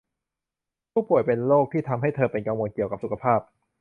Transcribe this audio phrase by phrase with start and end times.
[0.93, 3.39] ผู้ป่วยเป็นโรคที่ทำให้เธอเป็นกังวลเกี่ยวกับสุขภาพ